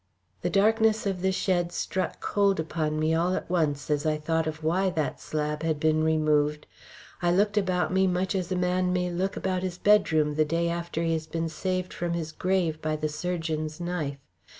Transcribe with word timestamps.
The 0.41 0.49
darkness 0.49 1.05
of 1.05 1.21
the 1.21 1.31
shed 1.31 1.71
struck 1.71 2.19
cold 2.21 2.59
upon 2.59 2.99
me 2.99 3.13
all 3.13 3.35
at 3.35 3.47
once, 3.51 3.91
as 3.91 4.03
I 4.03 4.17
thought 4.17 4.47
of 4.47 4.63
why 4.63 4.89
that 4.89 5.21
slab 5.21 5.61
had 5.61 5.79
been 5.79 6.03
removed. 6.03 6.65
I 7.21 7.29
looked 7.29 7.55
about 7.55 7.93
me 7.93 8.07
much 8.07 8.33
as 8.33 8.51
a 8.51 8.55
man 8.55 8.91
may 8.91 9.11
look 9.11 9.37
about 9.37 9.61
his 9.61 9.77
bedroom 9.77 10.33
the 10.33 10.43
day 10.43 10.69
after 10.69 11.03
he 11.03 11.13
has 11.13 11.27
been 11.27 11.49
saved 11.49 11.93
from 11.93 12.13
his 12.13 12.31
grave 12.31 12.81
by 12.81 12.95
the 12.95 13.09
surgeon's 13.09 13.79
knife. 13.79 14.17